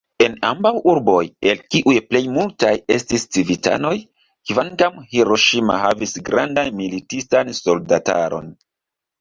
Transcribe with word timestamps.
En 0.25 0.35
ambaŭ 0.51 0.69
urboj, 0.91 1.19
el 1.49 1.59
kiuj 1.73 1.93
plejmultaj 2.13 2.71
estis 2.95 3.27
civitanoj, 3.37 3.93
kvankam 4.53 4.97
Hiroŝima 5.13 5.79
havis 5.85 6.19
grandan 6.31 6.75
militistan 6.83 7.53
soldataron. 7.63 8.51